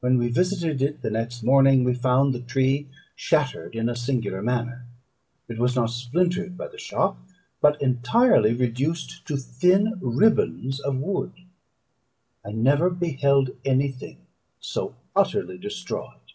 When 0.00 0.18
we 0.18 0.28
visited 0.28 0.82
it 0.82 1.00
the 1.00 1.08
next 1.08 1.42
morning, 1.42 1.82
we 1.82 1.94
found 1.94 2.34
the 2.34 2.42
tree 2.42 2.90
shattered 3.14 3.74
in 3.74 3.88
a 3.88 3.96
singular 3.96 4.42
manner. 4.42 4.84
It 5.48 5.58
was 5.58 5.74
not 5.74 5.88
splintered 5.88 6.58
by 6.58 6.68
the 6.68 6.76
shock, 6.76 7.16
but 7.62 7.80
entirely 7.80 8.52
reduced 8.52 9.26
to 9.28 9.38
thin 9.38 9.94
ribands 10.02 10.78
of 10.78 10.96
wood. 10.98 11.32
I 12.44 12.50
never 12.50 12.90
beheld 12.90 13.48
any 13.64 13.90
thing 13.90 14.26
so 14.60 14.94
utterly 15.16 15.56
destroyed. 15.56 16.34